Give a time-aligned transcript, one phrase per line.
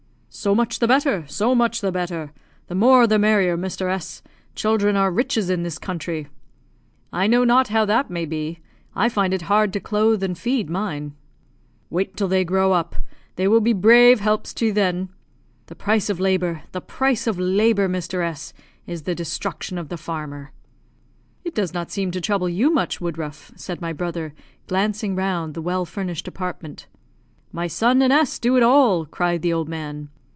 [0.33, 2.31] "So much the better so much the better.
[2.67, 3.89] The more the merrier, Mr.
[3.91, 4.23] S;
[4.55, 6.29] children are riches in this country."
[7.11, 8.59] "I know not how that may be;
[8.95, 11.15] I find it hard to clothe and feed mine."
[11.89, 12.95] "Wait till they grow up;
[13.35, 15.09] they will be brave helps to you then.
[15.65, 18.23] The price of labour the price of labour, Mr.
[18.23, 18.53] S,
[18.87, 20.53] is the destruction of the farmer."
[21.43, 24.33] "It does not seem to trouble you much, Woodruff," said my brother,
[24.65, 26.87] glancing round the well furnished apartment.
[27.51, 30.07] "My son and S do it all," cried the old man.